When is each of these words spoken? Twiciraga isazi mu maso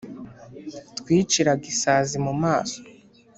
Twiciraga 0.99 1.65
isazi 1.73 2.15
mu 2.25 2.33
maso 2.43 2.79